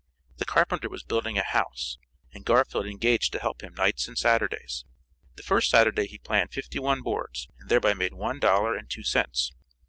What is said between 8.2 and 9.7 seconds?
dollar and two cents.